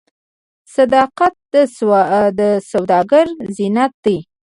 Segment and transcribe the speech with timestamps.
[0.75, 1.33] صداقت
[2.39, 4.17] د سوداګر زینت دی.